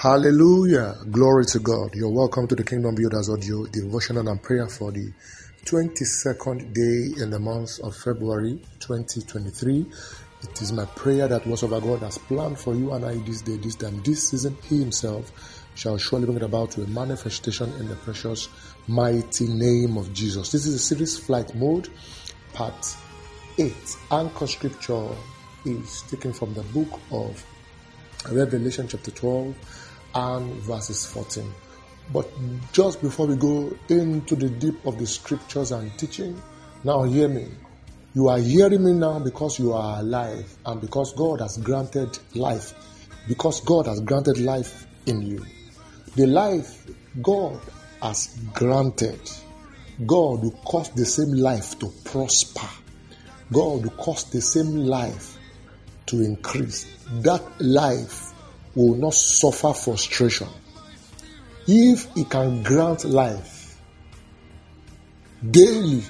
Hallelujah. 0.00 0.96
Glory 1.10 1.44
to 1.44 1.58
God. 1.58 1.94
You're 1.94 2.08
welcome 2.08 2.48
to 2.48 2.54
the 2.54 2.64
Kingdom 2.64 2.94
Builders 2.94 3.28
Audio 3.28 3.66
devotional 3.66 4.26
and 4.28 4.42
prayer 4.42 4.66
for 4.66 4.90
the 4.90 5.12
22nd 5.66 6.72
day 6.72 7.22
in 7.22 7.28
the 7.28 7.38
month 7.38 7.78
of 7.80 7.94
February 7.94 8.58
2023. 8.78 9.84
It 10.42 10.62
is 10.62 10.72
my 10.72 10.86
prayer 10.86 11.28
that 11.28 11.46
whatsoever 11.46 11.86
God 11.86 11.98
has 11.98 12.16
planned 12.16 12.58
for 12.58 12.74
you 12.74 12.92
and 12.92 13.04
I 13.04 13.16
this 13.16 13.42
day, 13.42 13.58
this 13.58 13.74
time, 13.74 14.02
this 14.02 14.30
season, 14.30 14.56
He 14.70 14.78
Himself 14.78 15.30
shall 15.74 15.98
surely 15.98 16.24
bring 16.24 16.38
it 16.38 16.44
about 16.44 16.70
to 16.70 16.82
a 16.82 16.86
manifestation 16.86 17.70
in 17.74 17.86
the 17.86 17.96
precious, 17.96 18.48
mighty 18.88 19.48
name 19.48 19.98
of 19.98 20.14
Jesus. 20.14 20.50
This 20.50 20.64
is 20.64 20.76
a 20.76 20.78
series 20.78 21.18
flight 21.18 21.54
mode, 21.54 21.90
part 22.54 22.96
8. 23.58 23.74
Anchor 24.12 24.46
scripture 24.46 25.10
is 25.66 26.00
taken 26.08 26.32
from 26.32 26.54
the 26.54 26.62
book 26.62 26.98
of 27.10 27.44
Revelation 28.30 28.88
chapter 28.88 29.10
12 29.10 29.88
and 30.14 30.52
verses 30.62 31.06
14. 31.06 31.50
But 32.12 32.28
just 32.72 33.00
before 33.00 33.26
we 33.26 33.36
go 33.36 33.76
into 33.88 34.34
the 34.34 34.48
deep 34.48 34.84
of 34.84 34.98
the 34.98 35.06
scriptures 35.06 35.70
and 35.72 35.96
teaching, 35.98 36.40
now 36.82 37.04
hear 37.04 37.28
me. 37.28 37.48
You 38.14 38.28
are 38.28 38.38
hearing 38.38 38.84
me 38.84 38.92
now 38.92 39.20
because 39.20 39.58
you 39.60 39.72
are 39.72 40.00
alive 40.00 40.52
and 40.66 40.80
because 40.80 41.12
God 41.12 41.40
has 41.40 41.58
granted 41.58 42.18
life. 42.34 42.74
Because 43.28 43.60
God 43.60 43.86
has 43.86 44.00
granted 44.00 44.38
life 44.38 44.86
in 45.06 45.22
you. 45.22 45.44
The 46.16 46.26
life 46.26 46.86
God 47.22 47.60
has 48.02 48.36
granted, 48.52 49.20
God 50.06 50.42
will 50.42 50.58
cause 50.64 50.90
the 50.90 51.04
same 51.04 51.32
life 51.32 51.78
to 51.78 51.92
prosper. 52.04 52.68
God 53.52 53.84
will 53.84 53.90
cause 53.90 54.24
the 54.30 54.40
same 54.40 54.74
life 54.74 55.38
to 56.06 56.22
increase. 56.22 56.86
That 57.22 57.42
life 57.60 58.29
will 58.74 58.94
not 58.94 59.14
suffer 59.14 59.72
frustration. 59.72 60.48
If 61.66 62.12
He 62.14 62.24
can 62.24 62.62
grant 62.62 63.04
life 63.04 63.78
daily, 65.48 66.02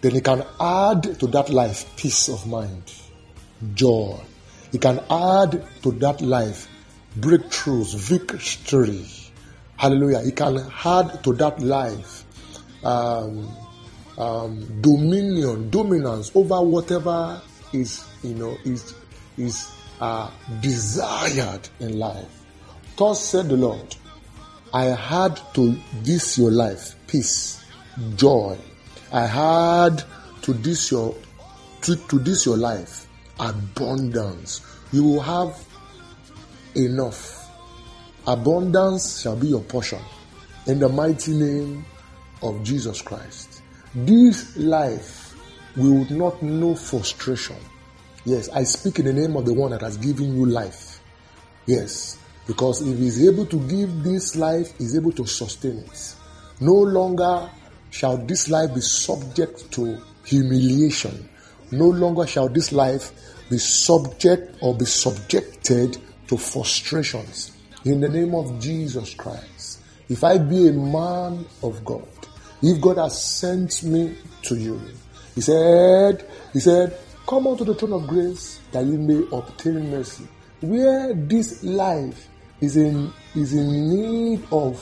then 0.00 0.12
He 0.12 0.20
can 0.20 0.44
add 0.60 1.18
to 1.20 1.26
that 1.28 1.50
life 1.50 1.96
peace 1.96 2.28
of 2.28 2.46
mind, 2.46 2.92
joy. 3.74 4.20
He 4.72 4.78
can 4.78 4.98
add 5.10 5.64
to 5.82 5.92
that 5.92 6.20
life 6.20 6.68
breakthroughs, 7.18 7.94
victory. 7.96 9.06
Hallelujah. 9.76 10.20
He 10.22 10.32
can 10.32 10.58
add 10.84 11.22
to 11.24 11.32
that 11.34 11.60
life 11.60 12.24
um, 12.84 13.48
um, 14.18 14.80
dominion, 14.80 15.70
dominance 15.70 16.30
over 16.34 16.60
whatever 16.60 17.40
is, 17.72 18.04
you 18.22 18.34
know, 18.34 18.56
is 18.64 18.94
is 19.36 19.70
uh, 20.00 20.30
desired 20.60 21.68
in 21.80 21.98
life. 21.98 22.44
Thus 22.96 23.24
said 23.24 23.48
the 23.48 23.56
Lord, 23.56 23.96
I 24.72 24.84
had 24.84 25.40
to 25.54 25.76
this 26.02 26.38
your 26.38 26.50
life, 26.50 26.94
peace, 27.06 27.64
joy. 28.16 28.58
I 29.12 29.26
had 29.26 30.02
to 30.42 30.52
this 30.52 30.90
your 30.90 31.14
to, 31.82 31.96
to 31.96 32.18
this 32.18 32.46
your 32.46 32.56
life, 32.56 33.06
abundance. 33.38 34.60
You 34.92 35.04
will 35.04 35.20
have 35.20 35.64
enough. 36.74 37.40
Abundance 38.26 39.20
shall 39.20 39.36
be 39.36 39.48
your 39.48 39.62
portion. 39.62 40.00
In 40.66 40.78
the 40.78 40.88
mighty 40.88 41.32
name 41.32 41.84
of 42.42 42.62
Jesus 42.62 43.02
Christ. 43.02 43.62
This 43.94 44.56
life 44.56 45.36
will 45.76 46.04
not 46.10 46.42
know 46.42 46.74
frustration 46.74 47.56
Yes, 48.24 48.48
I 48.48 48.64
speak 48.64 49.00
in 49.00 49.04
the 49.04 49.12
name 49.12 49.36
of 49.36 49.44
the 49.44 49.52
one 49.52 49.72
that 49.72 49.82
has 49.82 49.98
given 49.98 50.34
you 50.34 50.46
life. 50.46 51.00
Yes, 51.66 52.18
because 52.46 52.80
if 52.86 52.98
he's 52.98 53.26
able 53.26 53.46
to 53.46 53.56
give 53.68 54.02
this 54.02 54.36
life, 54.36 54.76
he's 54.78 54.96
able 54.96 55.12
to 55.12 55.26
sustain 55.26 55.78
it. 55.78 56.14
No 56.60 56.72
longer 56.72 57.50
shall 57.90 58.16
this 58.16 58.48
life 58.48 58.74
be 58.74 58.80
subject 58.80 59.70
to 59.72 60.00
humiliation. 60.24 61.28
No 61.70 61.88
longer 61.88 62.26
shall 62.26 62.48
this 62.48 62.72
life 62.72 63.12
be 63.50 63.58
subject 63.58 64.56
or 64.62 64.74
be 64.74 64.84
subjected 64.84 65.98
to 66.28 66.36
frustrations. 66.36 67.52
In 67.84 68.00
the 68.00 68.08
name 68.08 68.34
of 68.34 68.58
Jesus 68.58 69.12
Christ, 69.14 69.80
if 70.08 70.24
I 70.24 70.38
be 70.38 70.68
a 70.68 70.72
man 70.72 71.44
of 71.62 71.84
God, 71.84 72.08
if 72.62 72.80
God 72.80 72.96
has 72.96 73.22
sent 73.22 73.82
me 73.82 74.16
to 74.42 74.56
you, 74.56 74.80
He 75.34 75.42
said, 75.42 76.26
He 76.52 76.60
said, 76.60 76.98
Come 77.26 77.46
unto 77.46 77.64
the 77.64 77.74
throne 77.74 77.94
of 77.94 78.06
grace 78.06 78.60
that 78.72 78.84
you 78.84 78.98
may 78.98 79.24
obtain 79.34 79.90
mercy. 79.90 80.28
Where 80.60 81.14
this 81.14 81.64
life 81.64 82.28
is 82.60 82.76
in 82.76 83.12
is 83.34 83.54
in 83.54 83.88
need 83.88 84.42
of 84.52 84.78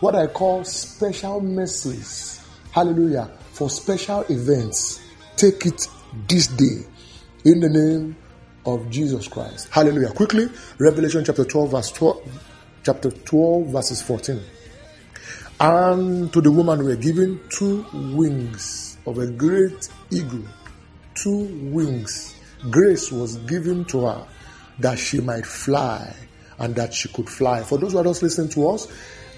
what 0.00 0.14
I 0.14 0.26
call 0.26 0.64
special 0.64 1.40
mercies. 1.40 2.44
Hallelujah. 2.72 3.30
For 3.52 3.70
special 3.70 4.22
events. 4.28 5.00
Take 5.36 5.66
it 5.66 5.86
this 6.26 6.48
day 6.48 6.84
in 7.44 7.60
the 7.60 7.68
name 7.68 8.16
of 8.66 8.90
Jesus 8.90 9.28
Christ. 9.28 9.68
Hallelujah. 9.70 10.10
Quickly, 10.10 10.48
Revelation 10.78 11.24
chapter 11.24 11.44
12, 11.44 11.70
verse 11.70 11.92
12, 11.92 12.42
chapter 12.84 13.10
12, 13.10 13.68
verses 13.68 14.02
14. 14.02 14.40
And 15.60 16.32
to 16.32 16.40
the 16.40 16.50
woman 16.50 16.84
were 16.84 16.96
given 16.96 17.40
two 17.50 17.84
wings 18.14 18.96
of 19.06 19.18
a 19.18 19.26
great 19.26 19.88
eagle 20.10 20.44
two 21.22 21.70
wings. 21.72 22.34
Grace 22.70 23.12
was 23.12 23.36
given 23.38 23.84
to 23.86 24.06
her 24.06 24.26
that 24.80 24.98
she 24.98 25.20
might 25.20 25.46
fly 25.46 26.14
and 26.58 26.74
that 26.74 26.94
she 26.94 27.08
could 27.08 27.28
fly. 27.28 27.62
For 27.62 27.78
those 27.78 27.92
who 27.92 27.98
are 27.98 28.04
just 28.04 28.22
listening 28.22 28.48
to 28.50 28.68
us, 28.70 28.88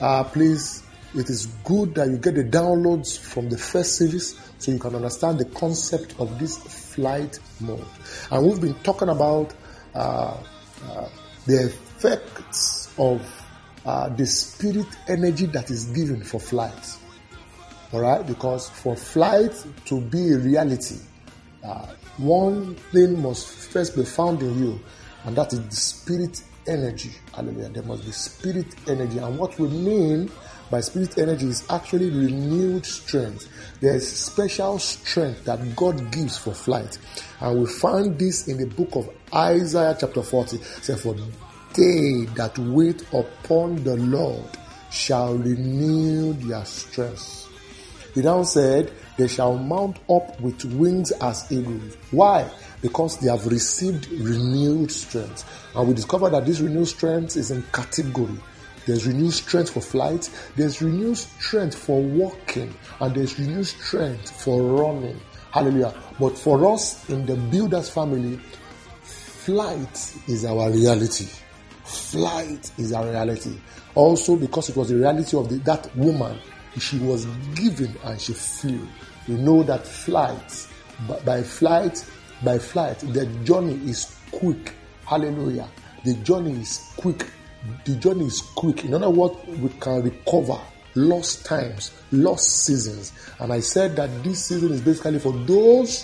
uh, 0.00 0.24
please, 0.24 0.82
it 1.14 1.28
is 1.28 1.46
good 1.64 1.94
that 1.96 2.08
you 2.08 2.18
get 2.18 2.34
the 2.34 2.44
downloads 2.44 3.18
from 3.18 3.48
the 3.48 3.58
first 3.58 3.96
series 3.96 4.40
so 4.58 4.72
you 4.72 4.78
can 4.78 4.94
understand 4.94 5.38
the 5.38 5.44
concept 5.46 6.14
of 6.18 6.38
this 6.38 6.56
flight 6.94 7.38
mode. 7.60 7.84
And 8.30 8.46
we've 8.46 8.60
been 8.60 8.74
talking 8.82 9.08
about 9.08 9.52
uh, 9.94 10.36
uh, 10.84 11.08
the 11.46 11.66
effects 11.66 12.92
of 12.98 13.20
uh, 13.84 14.08
the 14.10 14.26
spirit 14.26 14.86
energy 15.08 15.46
that 15.46 15.70
is 15.70 15.86
given 15.86 16.22
for 16.22 16.38
flight. 16.38 16.96
All 17.92 18.00
right, 18.00 18.24
because 18.24 18.68
for 18.68 18.94
flight 18.94 19.52
to 19.86 20.00
be 20.00 20.32
a 20.32 20.38
reality, 20.38 20.96
uh, 21.64 21.86
one 22.16 22.74
thing 22.92 23.20
must 23.22 23.48
first 23.48 23.96
be 23.96 24.04
found 24.04 24.42
in 24.42 24.58
you, 24.58 24.80
and 25.24 25.36
that 25.36 25.52
is 25.52 25.60
the 25.60 25.76
spirit 25.76 26.42
energy. 26.66 27.10
Hallelujah. 27.34 27.68
There 27.68 27.82
must 27.82 28.04
be 28.04 28.12
spirit 28.12 28.66
energy. 28.88 29.18
And 29.18 29.38
what 29.38 29.58
we 29.58 29.68
mean 29.68 30.30
by 30.70 30.80
spirit 30.80 31.18
energy 31.18 31.46
is 31.46 31.66
actually 31.70 32.10
renewed 32.10 32.86
strength. 32.86 33.48
There 33.80 33.94
is 33.94 34.08
special 34.10 34.78
strength 34.78 35.44
that 35.44 35.76
God 35.76 36.12
gives 36.12 36.38
for 36.38 36.54
flight. 36.54 36.98
And 37.40 37.60
we 37.60 37.66
find 37.66 38.18
this 38.18 38.48
in 38.48 38.58
the 38.58 38.66
book 38.66 38.94
of 38.94 39.10
Isaiah 39.34 39.96
chapter 39.98 40.22
40. 40.22 40.56
It 40.56 40.62
says, 40.62 41.02
For 41.02 41.14
they 41.74 42.26
that 42.34 42.56
wait 42.58 43.02
upon 43.12 43.82
the 43.82 43.96
Lord 43.96 44.44
shall 44.90 45.34
renew 45.36 46.32
their 46.34 46.64
strength. 46.64 47.48
He 48.14 48.22
now 48.22 48.42
said, 48.42 48.92
they 49.20 49.28
shall 49.28 49.58
mount 49.58 49.98
up 50.08 50.40
with 50.40 50.64
wings 50.64 51.10
as 51.20 51.46
eagles. 51.52 51.98
Why? 52.10 52.50
Because 52.80 53.18
they 53.18 53.30
have 53.30 53.46
received 53.46 54.08
renewed 54.10 54.90
strength. 54.90 55.44
And 55.76 55.88
we 55.88 55.92
discover 55.94 56.30
that 56.30 56.46
this 56.46 56.60
renewed 56.60 56.88
strength 56.88 57.36
is 57.36 57.50
in 57.50 57.62
category. 57.64 58.38
There's 58.86 59.06
renewed 59.06 59.34
strength 59.34 59.72
for 59.72 59.82
flight, 59.82 60.30
there's 60.56 60.80
renewed 60.80 61.18
strength 61.18 61.76
for 61.76 62.02
walking, 62.02 62.74
and 62.98 63.14
there's 63.14 63.38
renewed 63.38 63.66
strength 63.66 64.42
for 64.42 64.62
running. 64.62 65.20
Hallelujah. 65.50 65.92
But 66.18 66.38
for 66.38 66.72
us 66.72 67.06
in 67.10 67.26
the 67.26 67.36
Builders 67.36 67.90
family, 67.90 68.40
flight 69.02 70.14
is 70.28 70.46
our 70.46 70.70
reality. 70.70 71.28
Flight 71.84 72.70
is 72.78 72.94
our 72.94 73.04
reality. 73.04 73.52
Also, 73.94 74.36
because 74.36 74.70
it 74.70 74.76
was 74.76 74.88
the 74.88 74.96
reality 74.96 75.36
of 75.36 75.50
the, 75.50 75.56
that 75.56 75.94
woman, 75.94 76.38
she 76.78 76.98
was 77.00 77.26
given 77.54 77.94
and 78.04 78.18
she 78.18 78.32
flew. 78.32 78.88
You 79.26 79.36
know 79.36 79.62
that 79.62 79.86
flight, 79.86 80.66
by 81.24 81.42
flight, 81.42 82.04
by 82.42 82.58
flight, 82.58 82.98
the 83.00 83.26
journey 83.44 83.74
is 83.88 84.16
quick. 84.30 84.74
Hallelujah. 85.04 85.68
The 86.04 86.14
journey 86.14 86.60
is 86.60 86.92
quick. 86.96 87.26
The 87.84 87.96
journey 87.96 88.26
is 88.26 88.40
quick. 88.40 88.84
In 88.84 88.94
other 88.94 89.10
words, 89.10 89.36
we 89.46 89.68
can 89.80 90.02
recover 90.02 90.58
lost 90.94 91.44
times, 91.44 91.92
lost 92.12 92.64
seasons. 92.64 93.12
And 93.38 93.52
I 93.52 93.60
said 93.60 93.96
that 93.96 94.24
this 94.24 94.46
season 94.46 94.72
is 94.72 94.80
basically 94.80 95.18
for 95.18 95.32
those, 95.32 96.02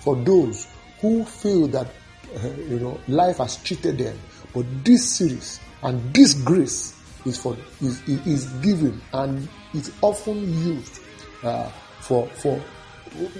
for 0.00 0.16
those 0.16 0.68
who 1.00 1.24
feel 1.24 1.66
that 1.68 1.88
uh, 2.36 2.48
you 2.68 2.80
know 2.80 2.98
life 3.08 3.38
has 3.38 3.56
cheated 3.58 3.98
them. 3.98 4.18
But 4.52 4.66
this 4.84 5.16
series 5.16 5.60
and 5.82 6.14
this 6.14 6.34
grace 6.34 6.98
is 7.26 7.38
for 7.38 7.56
is, 7.80 8.00
is 8.08 8.46
given 8.62 9.00
and 9.12 9.48
it's 9.72 9.90
often 10.02 10.40
used 10.64 11.00
uh, 11.42 11.70
for 12.04 12.26
for 12.28 12.60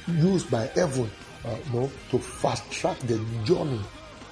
used 0.09 0.51
by 0.51 0.67
heaven 0.75 1.11
uh, 1.45 1.57
you 1.67 1.81
know, 1.81 1.91
to 2.11 2.19
fast 2.19 2.71
track 2.71 2.99
the 3.01 3.19
journey 3.45 3.81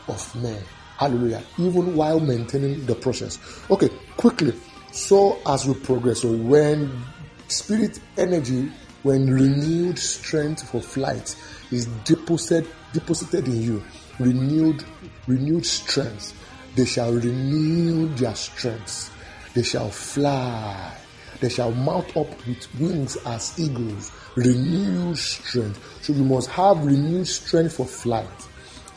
of 0.09 0.43
man. 0.43 0.63
Hallelujah. 0.97 1.43
Even 1.59 1.95
while 1.97 2.21
maintaining 2.21 2.85
the 2.87 2.95
process. 2.95 3.39
Okay, 3.71 3.91
quickly. 4.17 4.55
So 4.93 5.39
as 5.47 5.67
we 5.67 5.75
progress, 5.75 6.21
so 6.23 6.33
when 6.33 7.03
spirit 7.49 7.99
energy, 8.17 8.71
when 9.03 9.27
renewed 9.27 9.99
strength 9.99 10.69
for 10.71 10.81
flight 10.81 11.35
is 11.71 11.87
deposited 12.05 12.69
deposited 12.93 13.47
in 13.49 13.63
you, 13.63 13.83
renewed 14.19 14.85
renewed 15.27 15.67
strength, 15.67 16.35
they 16.77 16.85
shall 16.85 17.13
renew 17.13 18.09
their 18.15 18.35
strength. 18.35 19.11
They 19.55 19.63
shall 19.63 19.91
fly. 19.91 20.95
They 21.43 21.49
shall 21.49 21.73
mount 21.73 22.17
up 22.17 22.29
with 22.47 22.69
wings 22.79 23.17
as 23.27 23.59
eagles. 23.59 24.13
Renewed 24.37 25.19
strength. 25.19 25.99
So 26.01 26.13
you 26.13 26.23
must 26.23 26.49
have 26.51 26.87
renewed 26.87 27.27
strength 27.27 27.75
for 27.75 27.85
flight. 27.85 28.29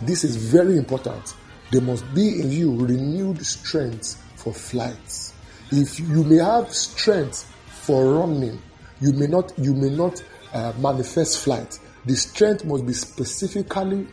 This 0.04 0.24
is 0.24 0.36
very 0.36 0.78
important. 0.78 1.34
There 1.72 1.82
must 1.82 2.06
be 2.14 2.40
in 2.40 2.52
you 2.52 2.76
renewed 2.76 3.44
strength 3.44 4.22
for 4.36 4.54
flight. 4.54 5.34
If 5.72 6.00
you 6.00 6.24
may 6.24 6.36
have 6.38 6.72
strength 6.72 7.52
for 7.68 8.20
running, 8.20 8.62
you 9.02 9.12
may 9.14 9.26
not 9.26 9.52
you 9.58 9.74
may 9.74 9.90
not 9.90 10.24
uh, 10.54 10.72
manifest 10.78 11.44
flight. 11.44 11.80
The 12.06 12.16
strength 12.16 12.64
must 12.64 12.86
be 12.86 12.94
specifically 12.94 14.08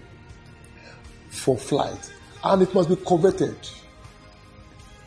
for 1.29 1.59
flight, 1.59 2.11
and 2.43 2.63
it 2.63 2.73
must 2.73 2.89
be 2.89 2.97
coveted. 2.97 3.59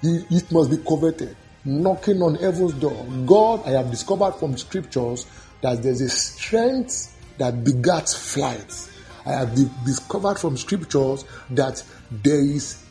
It 0.03 0.51
must 0.51 0.69
be 0.69 0.77
coveted. 0.77 1.35
Knocking 1.65 2.21
on 2.21 2.35
heaven's 2.35 2.73
door. 2.73 3.05
God, 3.25 3.67
I 3.67 3.71
have 3.71 3.89
discovered 3.89 4.33
from 4.33 4.57
scriptures 4.57 5.25
that 5.61 5.81
there's 5.81 6.01
a 6.01 6.09
strength 6.09 7.15
that 7.37 7.63
begats 7.63 8.15
flight. 8.15 8.89
I 9.25 9.31
have 9.31 9.55
discovered 9.83 10.37
from 10.37 10.57
scriptures 10.57 11.25
that 11.49 11.81
there 12.11 12.39
is 12.39 12.83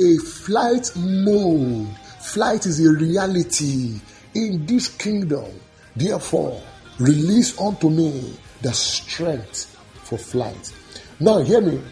a 0.00 0.16
flight 0.18 0.92
mode. 0.96 1.88
Flight 2.20 2.66
is 2.66 2.84
a 2.84 2.92
reality 2.92 4.00
in 4.34 4.66
this 4.66 4.88
kingdom. 4.88 5.50
Therefore, 5.96 6.62
release 6.98 7.58
unto 7.58 7.88
me 7.88 8.36
the 8.60 8.72
strength 8.72 9.76
for 10.04 10.18
flight. 10.18 10.72
Now, 11.20 11.38
hear 11.38 11.60
me. 11.60 11.82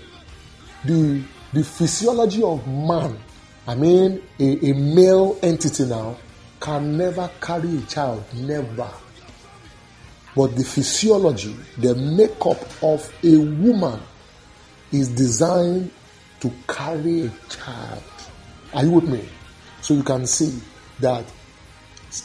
The, 0.84 1.22
the 1.52 1.64
physiology 1.64 2.42
of 2.42 2.66
man, 2.68 3.18
I 3.66 3.74
mean, 3.74 4.22
a, 4.38 4.70
a 4.70 4.74
male 4.74 5.38
entity 5.42 5.84
now, 5.86 6.16
can 6.60 6.96
never 6.96 7.30
carry 7.40 7.78
a 7.78 7.80
child. 7.82 8.24
Never. 8.34 8.90
But 10.34 10.54
the 10.54 10.64
physiology, 10.64 11.56
the 11.78 11.94
makeup 11.94 12.62
of 12.82 13.12
a 13.24 13.36
woman 13.38 14.00
is 14.92 15.08
designed 15.08 15.90
to 16.40 16.52
carry 16.68 17.26
a 17.26 17.32
child. 17.48 18.02
Are 18.74 18.84
you 18.84 18.90
with 18.92 19.08
me? 19.08 19.28
So 19.80 19.94
you 19.94 20.02
can 20.02 20.26
see 20.26 20.60
that 21.00 21.24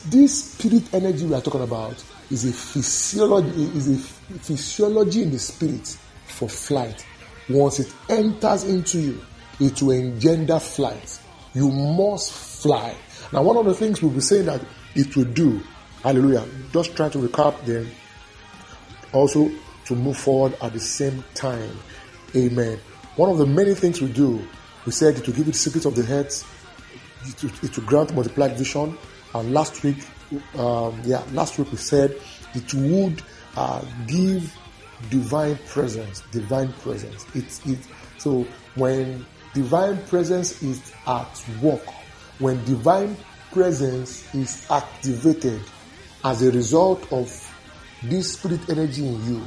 this 0.08 0.54
spirit 0.54 0.94
energy 0.94 1.26
we 1.26 1.34
are 1.34 1.42
talking 1.42 1.64
about 1.64 2.04
is 2.30 2.46
a 2.46 2.54
physiology, 2.54 3.64
is 3.76 3.90
a 3.90 3.98
physiology 3.98 5.24
in 5.24 5.32
the 5.32 5.40
spirit 5.40 5.98
for 6.28 6.48
flight. 6.50 7.06
Once 7.50 7.80
it 7.80 7.94
enters 8.10 8.64
into 8.64 9.00
you, 9.00 9.22
it 9.60 9.82
will 9.82 9.92
engender 9.92 10.60
flight. 10.60 11.20
You 11.54 11.70
must 11.70 12.32
fly. 12.32 12.96
Now, 13.32 13.44
one 13.44 13.58
of 13.58 13.66
the 13.66 13.74
things 13.74 14.02
we'll 14.02 14.12
be 14.12 14.22
saying 14.22 14.46
that 14.46 14.62
it 14.96 15.16
will 15.16 15.26
do, 15.26 15.62
hallelujah, 16.04 16.46
just 16.72 16.96
try 16.96 17.10
to 17.10 17.18
recap 17.18 17.64
them 17.66 17.90
also 19.14 19.50
to 19.86 19.96
move 19.96 20.18
forward 20.18 20.58
at 20.62 20.74
the 20.74 20.80
same 20.80 21.24
time. 21.34 21.78
Amen. 22.36 22.80
One 23.16 23.30
of 23.30 23.38
the 23.38 23.46
many 23.46 23.74
things 23.76 24.02
we 24.02 24.12
do, 24.12 24.48
we 24.86 24.92
said 24.92 25.18
to 25.18 25.32
give 25.32 25.48
it 25.48 25.56
secrets 25.56 25.86
of 25.86 25.96
the 25.96 26.04
heads, 26.04 26.46
it 27.26 27.74
to 27.74 27.82
grant 27.82 28.14
multiplied 28.14 28.58
vision. 28.58 28.98
And 29.34 29.54
last 29.54 29.84
week, 29.84 29.98
um, 30.56 31.02
yeah, 31.04 31.24
last 31.32 31.58
week 31.60 31.72
we 31.72 31.78
said 31.78 32.16
it 32.54 32.74
would 32.74 33.22
uh, 33.56 33.84
give 34.08 34.56
divine 35.10 35.58
presence, 35.68 36.22
divine 36.32 36.72
presence. 36.74 37.26
It's 37.34 37.66
it. 37.66 37.80
So 38.18 38.46
when 38.76 39.26
divine 39.54 39.98
presence 40.06 40.62
is 40.64 40.94
at 41.08 41.46
work, 41.62 41.86
when 42.40 42.64
divine 42.66 43.16
presence 43.52 44.34
is 44.34 44.66
activated 44.70 45.62
as 46.24 46.42
a 46.42 46.52
result 46.52 47.12
of 47.12 47.30
this 48.04 48.34
spirit 48.34 48.62
energy 48.70 49.06
in 49.06 49.26
you. 49.26 49.46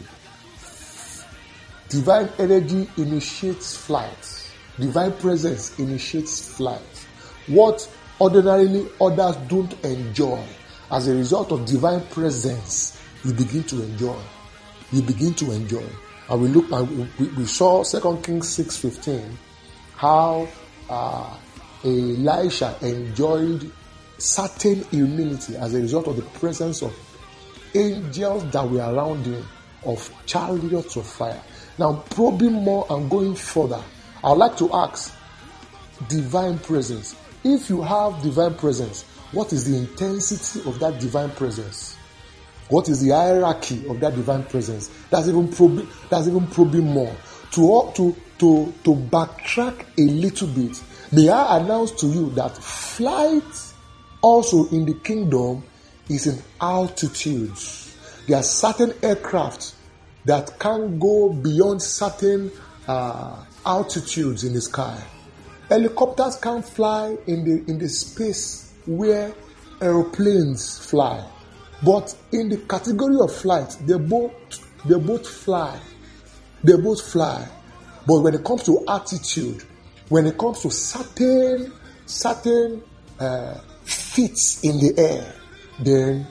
Divine 1.89 2.29
energy 2.39 2.89
initiates 2.97 3.77
flight. 3.77 4.51
Divine 4.79 5.13
presence 5.13 5.79
initiates 5.79 6.57
flight. 6.57 7.07
What 7.47 7.89
ordinarily 8.21 8.89
others 9.01 9.37
don't 9.49 9.73
enjoy, 9.85 10.43
as 10.91 11.09
a 11.09 11.15
result 11.15 11.53
of 11.53 11.65
divine 11.65 12.01
presence, 12.09 13.01
you 13.25 13.33
begin 13.33 13.63
to 13.65 13.83
enjoy. 13.83 14.19
You 14.93 15.03
begin 15.03 15.35
to 15.35 15.53
enjoy. 15.53 15.87
And 16.29 16.41
we 16.41 16.49
look 16.49 16.71
and 16.73 17.11
we, 17.19 17.29
we 17.29 17.47
saw 17.47 17.83
Second 17.83 18.23
Kings 18.23 18.49
six 18.49 18.77
fifteen, 18.77 19.39
how 19.97 20.49
uh, 20.89 21.37
Elisha 21.85 22.77
enjoyed 22.83 23.71
certain 24.19 24.85
immunity 24.93 25.57
as 25.57 25.75
a 25.75 25.81
result 25.81 26.09
of 26.09 26.17
the 26.17 26.23
presence 26.39 26.83
of 26.83 26.95
angels 27.75 28.51
that 28.51 28.69
were 28.69 28.81
around 28.81 29.27
him 29.27 29.45
of 29.85 30.11
chariots 30.27 30.97
of 30.97 31.07
fire. 31.07 31.41
Now, 31.79 32.05
probing 32.11 32.53
more 32.53 32.87
and 32.89 33.11
going 33.11 33.35
further, 33.35 33.83
I'd 34.23 34.39
like 34.39 34.57
to 34.59 34.73
ask 34.73 35.15
divine 36.09 36.59
presence. 36.59 37.17
If 37.43 37.69
you 37.69 37.83
have 37.83 38.23
divine 38.23 38.55
presence, 38.55 39.03
what 39.33 39.53
is 39.53 39.65
the 39.71 39.77
intensity 39.77 40.69
of 40.69 40.79
that 40.79 41.01
divine 41.01 41.31
presence? 41.33 41.97
What 42.69 42.89
is 42.89 43.03
the 43.03 43.11
hierarchy 43.11 43.87
of 43.89 44.01
that 44.01 44.15
divine 44.15 44.45
presence? 44.45 44.89
That's 45.11 45.29
even 45.29 45.49
probing, 45.49 45.89
that's 46.09 46.29
even 46.29 46.47
probing 46.47 46.85
more. 46.85 47.15
To, 47.53 47.93
to, 47.95 48.17
to, 48.39 48.73
to 48.85 48.95
backtrack 48.95 49.85
a 49.99 50.03
little 50.03 50.49
bit, 50.49 50.83
may 51.13 51.29
I 51.29 51.59
announce 51.59 51.93
to 52.01 52.07
you 52.07 52.31
that 52.31 52.57
flight 52.57 53.43
also 54.23 54.69
in 54.69 54.87
the 54.87 54.95
kingdom 54.95 55.63
is 56.09 56.27
in 56.27 56.43
altitudes. 56.61 57.97
There 58.27 58.39
are 58.39 58.43
certain 58.43 58.95
aircraft 59.03 59.75
that 60.25 60.59
can 60.59 60.99
go 60.99 61.33
beyond 61.33 61.83
certain 61.83 62.51
uh, 62.89 63.45
altitudes 63.67 64.45
in 64.45 64.55
the 64.55 64.61
sky. 64.61 65.03
Helicopters 65.69 66.37
can 66.37 66.63
fly 66.63 67.17
in 67.27 67.45
the 67.45 67.71
in 67.71 67.79
the 67.79 67.89
space 67.89 68.73
where 68.87 69.35
aeroplanes 69.81 70.79
fly. 70.79 71.25
But 71.83 72.15
in 72.33 72.49
the 72.49 72.59
category 72.59 73.17
of 73.21 73.35
flight, 73.35 73.77
they 73.83 73.99
both 73.99 74.33
they 74.85 74.99
both 74.99 75.27
fly. 75.29 75.79
They 76.63 76.77
both 76.77 77.03
fly. 77.03 77.49
But 78.07 78.21
when 78.21 78.35
it 78.35 78.45
comes 78.45 78.65
to 78.65 78.85
attitude, 78.89 79.65
when 80.09 80.27
it 80.27 80.37
comes 80.37 80.61
to 80.63 80.71
certain 80.71 81.73
certain 82.07 82.83
uh, 83.19 83.55
feats 83.85 84.63
in 84.63 84.79
the 84.79 84.95
air, 84.99 85.35
then 85.81 86.27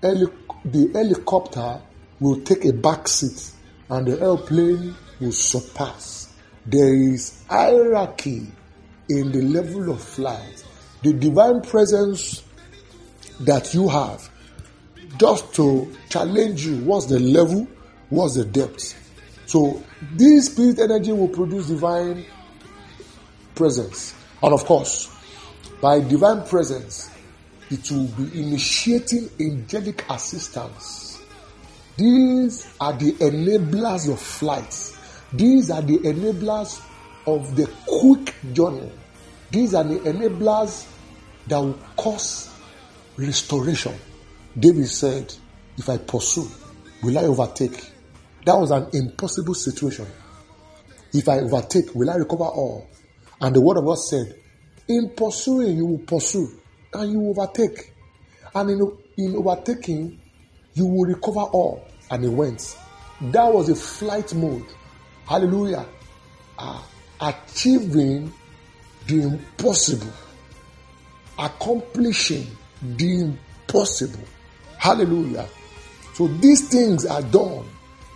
the 0.00 0.90
helicopter 0.92 1.80
will 2.20 2.40
take 2.42 2.64
a 2.64 2.72
back 2.72 3.08
seat 3.08 3.52
and 3.90 4.06
the 4.06 4.20
airplane 4.20 4.94
will 5.20 5.32
surpass. 5.32 6.32
There 6.66 6.94
is 6.94 7.42
hierarchy 7.48 8.46
in 9.08 9.32
the 9.32 9.42
level 9.42 9.90
of 9.90 10.02
flight. 10.02 10.64
The 11.02 11.12
divine 11.12 11.62
presence 11.62 12.42
that 13.40 13.74
you 13.74 13.88
have 13.88 14.30
just 15.18 15.52
to 15.54 15.92
challenge 16.08 16.64
you 16.64 16.84
what's 16.84 17.06
the 17.06 17.18
level, 17.18 17.66
what's 18.08 18.36
the 18.36 18.44
depth. 18.44 19.01
So, 19.52 19.84
this 20.14 20.46
spirit 20.46 20.78
energy 20.78 21.12
will 21.12 21.28
produce 21.28 21.66
divine 21.66 22.24
presence. 23.54 24.14
And 24.42 24.54
of 24.54 24.64
course, 24.64 25.14
by 25.78 26.00
divine 26.00 26.46
presence, 26.46 27.10
it 27.70 27.90
will 27.90 28.06
be 28.06 28.40
initiating 28.40 29.28
angelic 29.38 30.08
assistance. 30.08 31.20
These 31.98 32.66
are 32.80 32.94
the 32.94 33.12
enablers 33.12 34.10
of 34.10 34.18
flight. 34.18 34.96
These 35.34 35.70
are 35.70 35.82
the 35.82 35.98
enablers 35.98 36.82
of 37.26 37.54
the 37.54 37.70
quick 37.86 38.34
journey. 38.54 38.90
These 39.50 39.74
are 39.74 39.84
the 39.84 39.98
enablers 39.98 40.90
that 41.48 41.58
will 41.58 41.78
cause 41.98 42.48
restoration. 43.18 43.92
David 44.58 44.88
said, 44.88 45.34
If 45.76 45.90
I 45.90 45.98
pursue, 45.98 46.48
will 47.02 47.18
I 47.18 47.24
overtake? 47.24 47.91
That 48.44 48.58
was 48.58 48.70
an 48.70 48.88
impossible 48.92 49.54
situation. 49.54 50.06
If 51.12 51.28
I 51.28 51.40
overtake, 51.40 51.94
will 51.94 52.10
I 52.10 52.16
recover 52.16 52.44
all? 52.44 52.88
And 53.40 53.54
the 53.54 53.60
word 53.60 53.76
of 53.76 53.84
God 53.84 53.96
said, 53.96 54.34
In 54.88 55.10
pursuing, 55.16 55.76
you 55.76 55.86
will 55.86 55.98
pursue 55.98 56.48
and 56.94 57.12
you 57.12 57.28
overtake. 57.28 57.92
And 58.54 58.70
in, 58.70 58.98
in 59.18 59.36
overtaking, 59.36 60.20
you 60.74 60.86
will 60.86 61.04
recover 61.04 61.40
all. 61.40 61.86
And 62.10 62.24
he 62.24 62.28
went. 62.28 62.76
That 63.20 63.52
was 63.52 63.68
a 63.68 63.74
flight 63.74 64.34
mode. 64.34 64.66
Hallelujah. 65.26 65.86
Ah, 66.58 66.86
achieving 67.20 68.32
the 69.06 69.22
impossible, 69.22 70.12
accomplishing 71.38 72.46
the 72.82 73.20
impossible. 73.20 74.24
Hallelujah. 74.78 75.48
So 76.14 76.26
these 76.26 76.68
things 76.68 77.06
are 77.06 77.22
done 77.22 77.64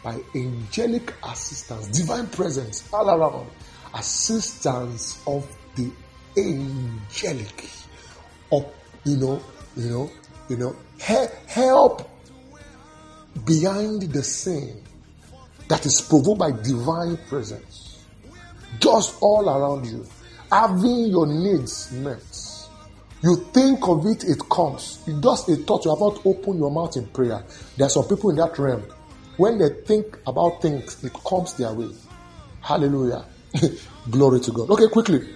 by 0.06 0.20
angelic 0.36 1.12
assistance, 1.25 1.88
divine 1.88 2.28
presence 2.28 2.88
all 2.92 3.10
around, 3.10 3.50
assistance 3.92 5.20
of 5.26 5.44
the 5.75 5.90
angelic, 6.38 7.68
of 8.52 8.72
you 9.02 9.16
know, 9.16 9.42
you 9.76 9.90
know, 9.90 10.10
you 10.48 10.56
know, 10.58 10.76
help 11.48 12.08
behind 13.44 14.02
the 14.02 14.22
scene 14.22 14.80
that 15.66 15.84
is 15.84 16.00
provoked 16.02 16.38
by 16.38 16.52
divine 16.52 17.18
presence, 17.28 18.04
just 18.78 19.20
all 19.20 19.50
around 19.50 19.86
you, 19.86 20.06
having 20.52 21.06
your 21.06 21.26
needs 21.26 21.90
met. 21.90 22.22
You 23.22 23.34
think 23.52 23.88
of 23.88 24.06
it, 24.06 24.22
it 24.22 24.48
comes. 24.48 25.02
It 25.08 25.20
does 25.20 25.48
a 25.48 25.56
thought. 25.56 25.84
You 25.84 25.90
have 25.90 25.98
not 25.98 26.25
opened 26.25 26.60
your 26.60 26.70
mouth 26.70 26.96
in 26.96 27.08
prayer. 27.08 27.42
There 27.76 27.86
are 27.86 27.90
some 27.90 28.04
people 28.06 28.30
in 28.30 28.36
that 28.36 28.56
realm. 28.56 28.84
When 29.37 29.59
they 29.59 29.69
think 29.85 30.19
about 30.26 30.62
things, 30.62 31.02
it 31.05 31.12
comes 31.12 31.55
their 31.55 31.73
way. 31.73 31.90
Hallelujah. 32.61 33.25
Glory 34.11 34.40
to 34.40 34.52
God. 34.52 34.71
Okay, 34.71 34.88
quickly. 34.88 35.28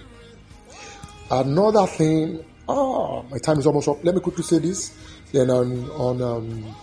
Another 1.29 1.87
thing. 1.87 2.43
Ah, 2.67 3.21
my 3.23 3.37
time 3.37 3.59
is 3.59 3.67
almost 3.67 3.87
up. 3.87 4.03
Let 4.03 4.15
me 4.15 4.21
quickly 4.21 4.43
say 4.43 4.59
this. 4.59 4.95
Then 5.31 5.49
on 5.49 5.89
on 5.91 6.21
um, 6.21 6.75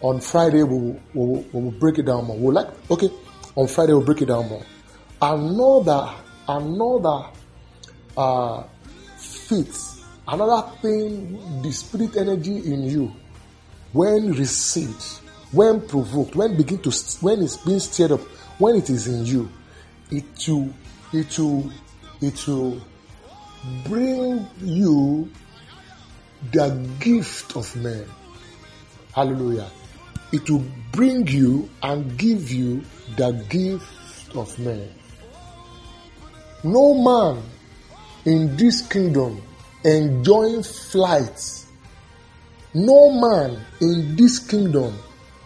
on 0.00 0.20
Friday 0.20 0.62
we'll, 0.62 0.98
we'll, 1.12 1.44
we'll 1.52 1.70
break 1.72 1.98
it 1.98 2.06
down 2.06 2.26
more. 2.26 2.38
We'll 2.38 2.54
like 2.54 2.68
okay. 2.90 3.10
On 3.56 3.66
Friday 3.66 3.92
we'll 3.92 4.04
break 4.04 4.22
it 4.22 4.26
down 4.26 4.48
more. 4.48 4.64
Another 5.20 6.14
another 6.48 7.30
uh, 8.16 8.62
fit 9.16 9.74
Another 10.30 10.70
thing, 10.80 11.60
the 11.60 11.72
spirit 11.72 12.16
energy 12.16 12.58
in 12.58 12.84
you, 12.84 13.12
when 13.92 14.30
received, 14.30 15.20
when 15.52 15.80
provoked, 15.86 16.36
when 16.36 16.56
begin 16.56 16.78
to 16.82 16.90
when 17.20 17.42
it's 17.42 17.56
being 17.56 17.80
stirred 17.80 18.12
up, 18.12 18.20
when 18.58 18.76
it 18.76 18.88
is 18.90 19.06
in 19.06 19.26
you, 19.26 19.48
it 20.10 20.48
will 20.48 20.72
it 21.12 21.38
will 21.38 21.70
it 22.20 22.46
will 22.46 22.80
bring 23.84 24.46
you 24.60 25.30
the 26.52 26.88
gift 27.00 27.56
of 27.56 27.74
men. 27.76 28.04
Hallelujah. 29.12 29.68
It 30.32 30.48
will 30.48 30.64
bring 30.92 31.26
you 31.26 31.68
and 31.82 32.16
give 32.16 32.50
you 32.50 32.82
the 33.16 33.32
gift 33.48 34.36
of 34.36 34.56
men. 34.58 34.88
No 36.62 36.94
man 36.94 37.42
in 38.24 38.56
this 38.56 38.86
kingdom 38.86 39.42
enjoying 39.84 40.62
flight. 40.62 41.64
No 42.72 43.10
man 43.10 43.60
in 43.80 44.14
this 44.14 44.38
kingdom 44.38 44.96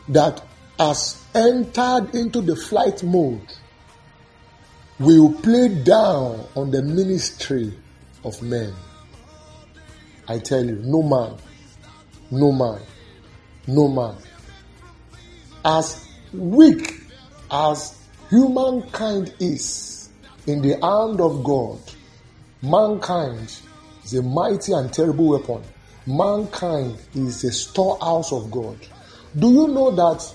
that 0.09 0.43
has 0.79 1.23
entered 1.35 2.15
into 2.15 2.41
the 2.41 2.57
flight 2.57 3.03
mode 3.03 3.53
will 4.99 5.33
play 5.33 5.69
down 5.69 6.47
on 6.55 6.71
the 6.71 6.83
ministry 6.83 7.73
of 8.25 8.41
men. 8.43 8.73
I 10.29 10.39
tell 10.39 10.65
you, 10.65 10.77
no 10.83 11.03
man, 11.03 11.37
no 12.31 12.53
man, 12.53 12.81
no 13.67 13.89
man. 13.89 14.17
As 15.65 16.07
weak 16.33 17.01
as 17.51 17.99
humankind 18.31 19.35
is 19.41 20.11
in 20.47 20.63
the 20.63 20.73
hand 20.81 21.21
of 21.21 21.45
God, 21.45 21.81
mankind 22.63 23.53
is 24.05 24.15
a 24.15 24.23
mighty 24.23 24.73
and 24.73 24.93
terrible 24.93 25.29
weapon. 25.29 25.63
Mankind 26.07 26.99
is 27.15 27.45
a 27.45 27.53
storehouse 27.53 28.33
of 28.33 28.51
God. 28.51 28.77
Do 29.37 29.53
you 29.53 29.69
know 29.69 29.91
that 29.91 30.35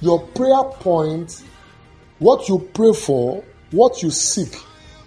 your 0.00 0.20
prayer 0.28 0.64
point, 0.80 1.42
what 2.18 2.48
you 2.48 2.58
pray 2.74 2.92
for, 2.92 3.44
what 3.70 4.02
you 4.02 4.10
seek 4.10 4.54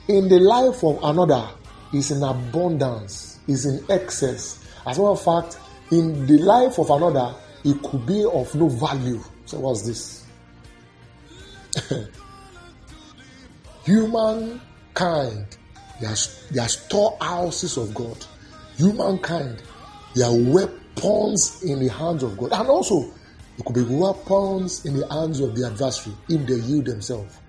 in 0.07 0.29
the 0.29 0.39
life 0.39 0.83
of 0.83 1.03
another 1.03 1.49
is 1.93 2.11
in 2.11 2.23
abundance, 2.23 3.39
is 3.47 3.65
in 3.65 3.83
excess. 3.89 4.63
As 4.85 4.97
a 4.97 5.01
matter 5.01 5.11
of 5.11 5.21
fact, 5.21 5.59
in 5.91 6.25
the 6.25 6.37
life 6.39 6.79
of 6.79 6.89
another, 6.89 7.35
it 7.63 7.81
could 7.83 8.05
be 8.05 8.25
of 8.25 8.53
no 8.55 8.69
value. 8.69 9.21
So, 9.45 9.59
what's 9.59 9.85
this? 9.85 10.25
Humankind 13.85 15.57
they 15.99 16.07
are, 16.07 16.15
they 16.51 16.59
are 16.59 16.67
storehouses 16.67 17.77
of 17.77 17.93
God. 17.93 18.17
Humankind, 18.77 19.61
they 20.13 20.23
are 20.23 20.35
weapons 20.35 21.63
in 21.63 21.79
the 21.79 21.89
hands 21.89 22.23
of 22.23 22.37
God. 22.37 22.51
And 22.51 22.67
also, 22.67 23.13
it 23.57 23.65
could 23.65 23.75
be 23.75 23.83
weapons 23.83 24.85
in 24.85 24.97
the 24.97 25.07
hands 25.07 25.39
of 25.39 25.55
the 25.55 25.65
adversary 25.65 26.15
if 26.29 26.45
they 26.45 26.55
yield 26.55 26.85
themselves. 26.85 27.39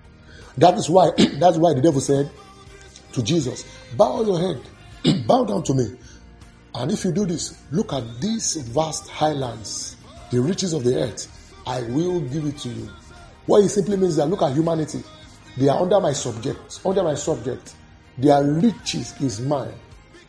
That 0.57 0.75
is 0.75 0.89
why 0.89 1.11
that's 1.39 1.57
why 1.57 1.73
the 1.73 1.81
devil 1.81 2.01
said 2.01 2.29
to 3.13 3.23
Jesus, 3.23 3.65
Bow 3.95 4.23
your 4.23 4.39
head, 4.39 5.25
bow 5.27 5.45
down 5.45 5.63
to 5.63 5.73
me. 5.73 5.95
And 6.75 6.91
if 6.91 7.03
you 7.03 7.11
do 7.11 7.25
this, 7.25 7.61
look 7.71 7.91
at 7.93 8.03
these 8.21 8.55
vast 8.57 9.09
highlands, 9.09 9.97
the 10.31 10.39
riches 10.39 10.73
of 10.73 10.83
the 10.83 10.95
earth. 10.95 11.33
I 11.65 11.81
will 11.81 12.21
give 12.21 12.45
it 12.45 12.57
to 12.59 12.69
you. 12.69 12.89
What 13.45 13.63
it 13.63 13.69
simply 13.69 13.97
means 13.97 14.15
that 14.17 14.27
look 14.27 14.41
at 14.41 14.53
humanity. 14.53 15.03
They 15.57 15.69
are 15.69 15.81
under 15.81 15.99
my 15.99 16.13
subject, 16.13 16.79
under 16.85 17.03
my 17.03 17.15
subject. 17.15 17.75
Their 18.17 18.43
riches 18.43 19.19
is 19.21 19.41
mine. 19.41 19.73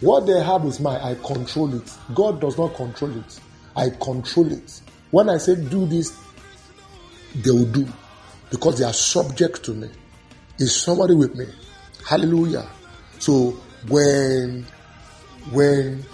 What 0.00 0.26
they 0.26 0.42
have 0.42 0.64
is 0.64 0.80
mine. 0.80 1.00
I 1.00 1.14
control 1.16 1.74
it. 1.74 1.92
God 2.14 2.40
does 2.40 2.56
not 2.56 2.74
control 2.74 3.16
it. 3.18 3.40
I 3.76 3.90
control 3.90 4.52
it. 4.52 4.80
When 5.10 5.28
I 5.28 5.38
say 5.38 5.56
do 5.56 5.86
this, 5.86 6.16
they 7.34 7.50
will 7.50 7.66
do 7.66 7.86
because 8.50 8.78
they 8.78 8.84
are 8.84 8.92
subject 8.92 9.64
to 9.64 9.72
me. 9.72 9.88
Is 10.58 10.80
somebody 10.80 11.14
with 11.14 11.34
me? 11.34 11.46
Hallelujah. 12.06 12.68
So 13.18 13.50
when 13.88 14.66
when 15.52 16.04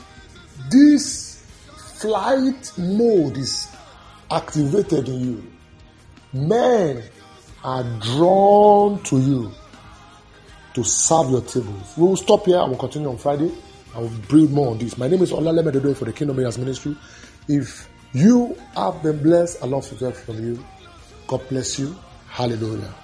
this 0.70 1.44
flight 1.98 2.72
mode 2.78 3.36
is 3.38 3.68
activated 4.30 5.08
in 5.08 5.20
you, 5.20 5.52
men 6.32 7.02
are 7.62 7.84
drawn 8.00 9.02
to 9.04 9.18
you 9.18 9.50
to 10.74 10.84
serve 10.84 11.30
your 11.30 11.40
tables. 11.42 11.94
We 11.96 12.04
will 12.04 12.16
stop 12.16 12.46
here 12.46 12.58
and 12.58 12.70
we'll 12.70 12.78
continue 12.78 13.08
on 13.08 13.16
Friday. 13.16 13.50
I 13.94 14.00
will 14.00 14.12
build 14.28 14.50
more 14.50 14.70
on 14.72 14.78
this. 14.78 14.98
My 14.98 15.08
name 15.08 15.22
is 15.22 15.30
Olaleme 15.32 15.72
Dodo 15.72 15.94
for 15.94 16.04
the 16.04 16.12
Kingdom 16.12 16.36
Mayors 16.36 16.58
Ministry. 16.58 16.96
If 17.48 17.88
you 18.14 18.56
have 18.76 19.02
been 19.02 19.22
blessed, 19.22 19.62
I 19.62 19.66
love 19.66 19.86
to 19.88 19.96
hear 19.96 20.12
from 20.12 20.42
you. 20.42 20.64
God 21.26 21.46
bless 21.48 21.78
you. 21.78 21.94
Hallelujah. 22.28 22.94